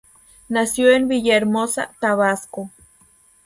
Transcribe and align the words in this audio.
Nació 0.49 0.89
en 0.89 1.07
Villahermosa, 1.07 1.91
Tabasco. 1.99 2.71